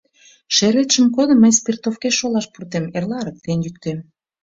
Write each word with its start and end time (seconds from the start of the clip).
—Шӧретшым 0.55 1.05
кодо, 1.15 1.33
мый 1.41 1.51
спиртовкеш 1.59 2.15
шолаш 2.19 2.45
пуртем, 2.53 2.85
эрла 2.95 3.17
ырыктен 3.23 3.57
йӱктем. 3.65 3.97